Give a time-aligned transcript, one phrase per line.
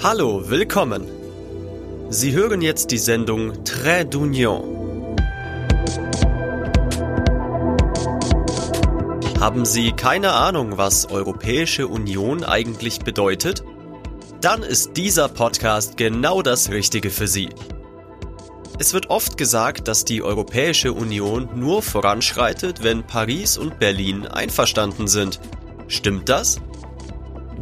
[0.00, 1.08] Hallo, willkommen.
[2.08, 5.16] Sie hören jetzt die Sendung Très d'Union.
[9.40, 13.64] Haben Sie keine Ahnung, was Europäische Union eigentlich bedeutet?
[14.40, 17.48] Dann ist dieser Podcast genau das Richtige für Sie.
[18.78, 25.08] Es wird oft gesagt, dass die Europäische Union nur voranschreitet, wenn Paris und Berlin einverstanden
[25.08, 25.40] sind.
[25.88, 26.60] Stimmt das?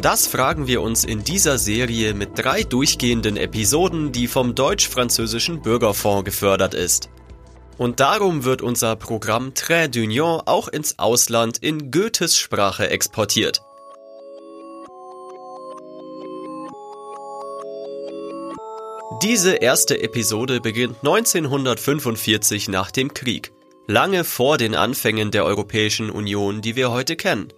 [0.00, 6.24] Das fragen wir uns in dieser Serie mit drei durchgehenden Episoden, die vom deutsch-französischen Bürgerfonds
[6.24, 7.08] gefördert ist.
[7.78, 13.62] Und darum wird unser Programm Très d'Union auch ins Ausland in Goethes Sprache exportiert.
[19.22, 23.52] Diese erste Episode beginnt 1945 nach dem Krieg,
[23.86, 27.48] lange vor den Anfängen der Europäischen Union, die wir heute kennen.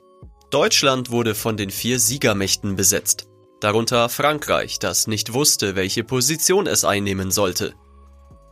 [0.50, 3.26] Deutschland wurde von den vier Siegermächten besetzt,
[3.60, 7.74] darunter Frankreich, das nicht wusste, welche Position es einnehmen sollte.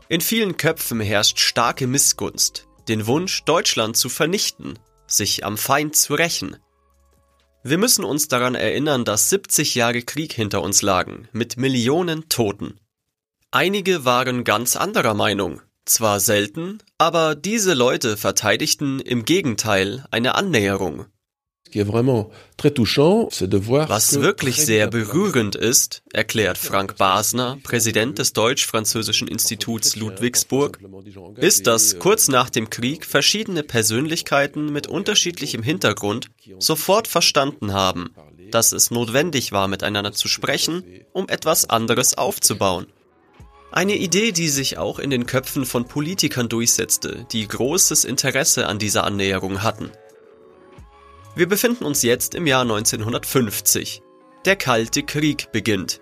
[0.08, 6.14] In vielen Köpfen herrscht starke Missgunst, den Wunsch, Deutschland zu vernichten, sich am Feind zu
[6.14, 6.58] rächen.
[7.62, 12.78] Wir müssen uns daran erinnern, dass 70 Jahre Krieg hinter uns lagen, mit Millionen Toten.
[13.50, 21.06] Einige waren ganz anderer Meinung, zwar selten, aber diese Leute verteidigten im Gegenteil eine Annäherung,
[23.89, 30.78] was wirklich sehr berührend ist, erklärt Frank Basner, Präsident des Deutsch-Französischen Instituts Ludwigsburg,
[31.37, 36.28] ist, dass kurz nach dem Krieg verschiedene Persönlichkeiten mit unterschiedlichem Hintergrund
[36.59, 38.14] sofort verstanden haben,
[38.50, 42.87] dass es notwendig war, miteinander zu sprechen, um etwas anderes aufzubauen.
[43.72, 48.78] Eine Idee, die sich auch in den Köpfen von Politikern durchsetzte, die großes Interesse an
[48.78, 49.91] dieser Annäherung hatten.
[51.37, 54.01] Wir befinden uns jetzt im Jahr 1950.
[54.47, 56.01] Der Kalte Krieg beginnt.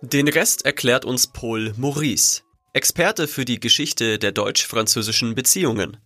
[0.00, 5.96] Den Rest erklärt uns Paul Maurice, Experte für die Geschichte der deutsch-französischen Beziehungen.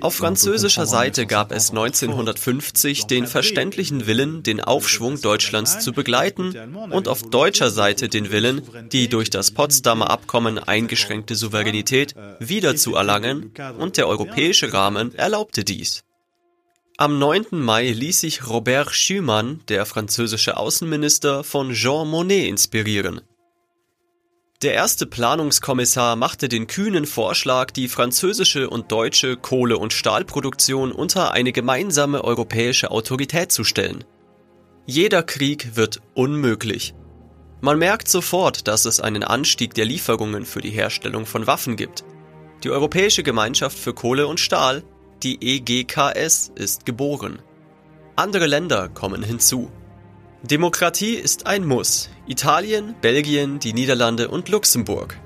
[0.00, 6.56] Auf französischer Seite gab es 1950 den verständlichen Willen, den Aufschwung Deutschlands zu begleiten
[6.90, 13.96] und auf deutscher Seite den Willen, die durch das Potsdamer Abkommen eingeschränkte Souveränität wiederzuerlangen und
[13.96, 16.02] der europäische Rahmen erlaubte dies.
[16.96, 17.46] Am 9.
[17.52, 23.20] Mai ließ sich Robert Schumann, der französische Außenminister, von Jean Monnet inspirieren.
[24.62, 31.32] Der erste Planungskommissar machte den kühnen Vorschlag, die französische und deutsche Kohle- und Stahlproduktion unter
[31.32, 34.04] eine gemeinsame europäische Autorität zu stellen.
[34.86, 36.94] Jeder Krieg wird unmöglich.
[37.60, 42.04] Man merkt sofort, dass es einen Anstieg der Lieferungen für die Herstellung von Waffen gibt.
[42.62, 44.84] Die Europäische Gemeinschaft für Kohle und Stahl,
[45.24, 47.42] die EGKS, ist geboren.
[48.14, 49.72] Andere Länder kommen hinzu.
[50.44, 52.10] Demokratie ist ein Muss.
[52.26, 55.16] Italien, Belgien, die Niederlande und Luxemburg,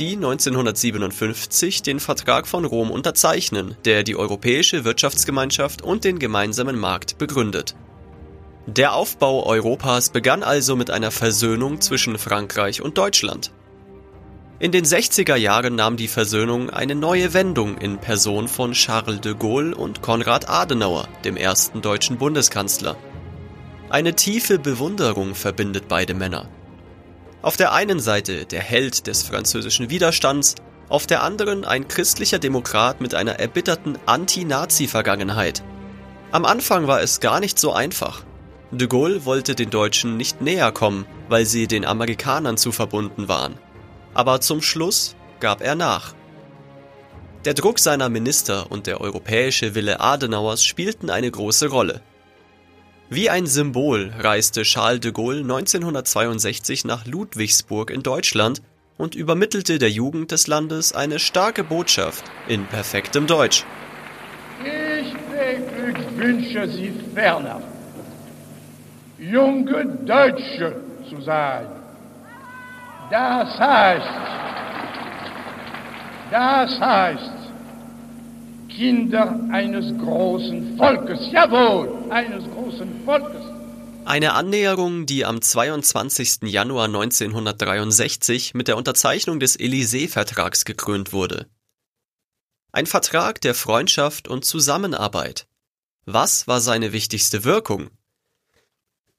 [0.00, 7.18] die 1957 den Vertrag von Rom unterzeichnen, der die Europäische Wirtschaftsgemeinschaft und den gemeinsamen Markt
[7.18, 7.76] begründet.
[8.66, 13.52] Der Aufbau Europas begann also mit einer Versöhnung zwischen Frankreich und Deutschland.
[14.58, 19.34] In den 60er Jahren nahm die Versöhnung eine neue Wendung in Person von Charles de
[19.34, 22.96] Gaulle und Konrad Adenauer, dem ersten deutschen Bundeskanzler.
[23.94, 26.48] Eine tiefe Bewunderung verbindet beide Männer.
[27.42, 30.56] Auf der einen Seite der Held des französischen Widerstands,
[30.88, 35.62] auf der anderen ein christlicher Demokrat mit einer erbitterten Anti-Nazi-Vergangenheit.
[36.32, 38.24] Am Anfang war es gar nicht so einfach.
[38.72, 43.60] De Gaulle wollte den Deutschen nicht näher kommen, weil sie den Amerikanern zu verbunden waren.
[44.12, 46.16] Aber zum Schluss gab er nach.
[47.44, 52.02] Der Druck seiner Minister und der europäische Wille Adenauers spielten eine große Rolle.
[53.14, 58.60] Wie ein Symbol reiste Charles de Gaulle 1962 nach Ludwigsburg in Deutschland
[58.98, 63.64] und übermittelte der Jugend des Landes eine starke Botschaft in perfektem Deutsch.
[64.64, 67.62] Ich beglückwünsche Sie ferner,
[69.20, 70.74] junge Deutsche
[71.08, 71.68] zu sein.
[73.12, 74.08] Das heißt,
[76.32, 77.43] das heißt,
[78.76, 81.20] Kinder eines großen Volkes.
[81.30, 83.42] Jawohl, eines großen Volkes.
[84.04, 86.42] Eine Annäherung, die am 22.
[86.42, 91.46] Januar 1963 mit der Unterzeichnung des Élysée-Vertrags gekrönt wurde.
[92.72, 95.46] Ein Vertrag der Freundschaft und Zusammenarbeit.
[96.04, 97.90] Was war seine wichtigste Wirkung?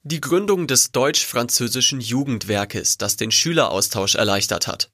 [0.02, 4.92] Die Gründung des deutsch-französischen Jugendwerkes, das den Schüleraustausch erleichtert hat.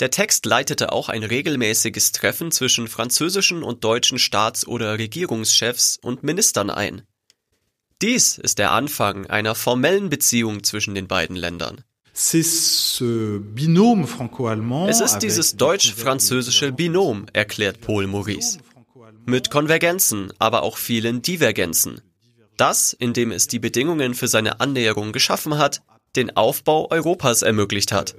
[0.00, 6.22] Der Text leitete auch ein regelmäßiges Treffen zwischen französischen und deutschen Staats- oder Regierungschefs und
[6.22, 7.02] Ministern ein.
[8.00, 11.84] Dies ist der Anfang einer formellen Beziehung zwischen den beiden Ländern.
[12.14, 12.32] Es
[15.00, 18.58] ist dieses deutsch-französische Binom, erklärt Paul Maurice.
[19.26, 22.00] Mit Konvergenzen, aber auch vielen Divergenzen.
[22.56, 25.82] Das, indem es die Bedingungen für seine Annäherung geschaffen hat,
[26.16, 28.16] den Aufbau Europas ermöglicht hat.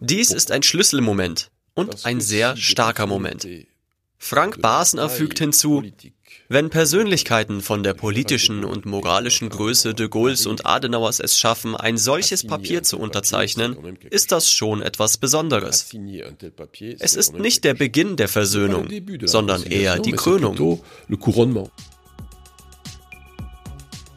[0.00, 3.46] Dies ist ein Schlüsselmoment und ein sehr starker Moment.
[4.18, 5.84] Frank Basner fügt hinzu,
[6.48, 11.98] wenn Persönlichkeiten von der politischen und moralischen Größe de Gaulles und Adenauers es schaffen, ein
[11.98, 13.76] solches Papier zu unterzeichnen,
[14.10, 15.88] ist das schon etwas Besonderes.
[16.98, 18.88] Es ist nicht der Beginn der Versöhnung,
[19.24, 20.82] sondern eher die Krönung.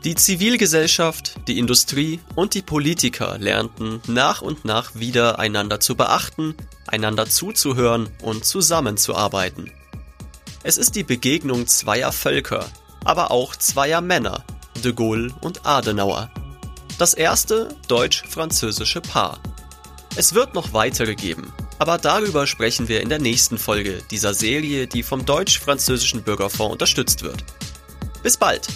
[0.03, 6.56] Die Zivilgesellschaft, die Industrie und die Politiker lernten nach und nach wieder einander zu beachten,
[6.88, 9.71] einander zuzuhören und zusammenzuarbeiten.
[10.63, 12.65] Es ist die Begegnung zweier Völker,
[13.06, 14.44] aber auch zweier Männer,
[14.83, 16.31] de Gaulle und Adenauer.
[16.97, 19.39] Das erste deutsch-französische Paar.
[20.15, 24.88] Es wird noch weitere geben, aber darüber sprechen wir in der nächsten Folge dieser Serie,
[24.88, 27.44] die vom deutsch-französischen Bürgerfonds unterstützt wird.
[28.24, 28.68] Bis bald!